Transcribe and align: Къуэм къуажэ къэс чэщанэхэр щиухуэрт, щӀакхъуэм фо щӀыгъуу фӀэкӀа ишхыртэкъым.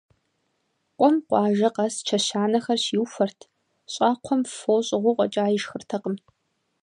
Къуэм 0.97 1.15
къуажэ 1.27 1.69
къэс 1.75 1.95
чэщанэхэр 2.07 2.79
щиухуэрт, 2.85 3.39
щӀакхъуэм 3.93 4.41
фо 4.57 4.73
щӀыгъуу 4.85 5.15
фӀэкӀа 5.17 5.45
ишхыртэкъым. 5.55 6.15